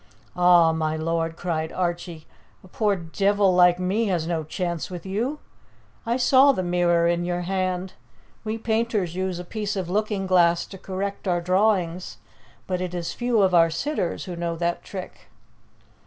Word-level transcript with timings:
"Ah, 0.35 0.71
my 0.71 0.95
lord!" 0.95 1.35
cried 1.37 1.71
Archie, 1.71 2.25
"a 2.63 2.67
poor 2.67 2.95
devil 2.95 3.53
like 3.53 3.77
me 3.77 4.07
has 4.07 4.25
no 4.25 4.43
chance 4.43 4.89
with 4.89 5.05
you! 5.05 5.37
I 6.07 6.17
saw 6.17 6.53
the 6.53 6.63
mirror 6.63 7.07
in 7.07 7.23
your 7.23 7.41
hand. 7.41 7.93
We 8.43 8.57
painters 8.57 9.13
use 9.13 9.37
a 9.37 9.45
piece 9.45 9.75
of 9.75 9.91
looking 9.91 10.25
glass 10.25 10.65
to 10.65 10.79
correct 10.79 11.27
our 11.27 11.39
drawing, 11.39 12.01
but 12.65 12.81
it 12.81 12.95
is 12.95 13.13
few 13.13 13.43
of 13.43 13.53
our 13.53 13.69
sitters 13.69 14.25
who 14.25 14.35
know 14.35 14.55
that 14.55 14.83
trick." 14.83 15.29